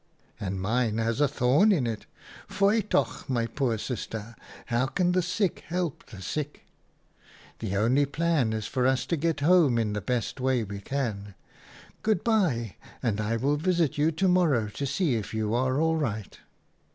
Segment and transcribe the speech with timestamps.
[0.39, 2.07] "'And mine has a thorn in it.
[2.49, 4.35] Foei toch, my poor sister!
[4.65, 6.65] How can the sick help the sick?
[7.59, 10.13] The only plan is for us to get home 46 OUTA KAREL'S STORIES in the
[10.17, 11.35] best way we can.
[12.01, 15.97] Good bye, and I will visit you to morrow to see if you are all
[15.97, 16.39] right.'